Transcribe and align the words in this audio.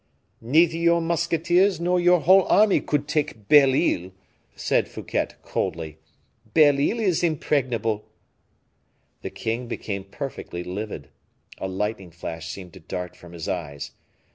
"Neither 0.41 0.77
your 0.77 0.99
musketeers, 0.99 1.79
nor 1.79 1.99
your 1.99 2.21
whole 2.21 2.45
army 2.45 2.79
could 2.81 3.07
take 3.07 3.47
Belle 3.47 3.75
Isle," 3.75 4.09
said 4.55 4.87
Fouquet, 4.87 5.27
coldly. 5.43 5.99
"Belle 6.55 6.79
Isle 6.79 6.99
is 6.99 7.23
impregnable." 7.23 8.05
The 9.21 9.29
king 9.29 9.67
became 9.67 10.03
perfectly 10.03 10.63
livid; 10.63 11.09
a 11.59 11.67
lightning 11.67 12.09
flash 12.09 12.51
seemed 12.51 12.73
to 12.73 12.79
dart 12.79 13.15
from 13.15 13.33
his 13.33 13.47
eyes. 13.47 13.91